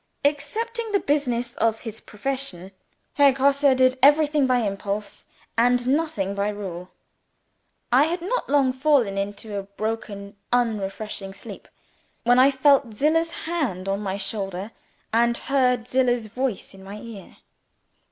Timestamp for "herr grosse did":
3.13-3.99